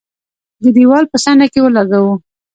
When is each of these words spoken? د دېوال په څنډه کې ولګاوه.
د 0.63 0.65
دېوال 0.75 1.03
په 1.11 1.17
څنډه 1.23 1.47
کې 1.51 1.59
ولګاوه. 1.63 2.13